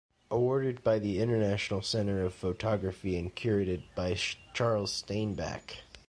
Awarded 0.31 0.83
by 0.83 0.97
The 0.97 1.19
International 1.19 1.83
Center 1.83 2.25
of 2.25 2.33
Photography 2.33 3.15
and 3.19 3.35
curated 3.35 3.83
by 3.95 4.15
Charles 4.51 4.91
Stainback. 5.03 5.81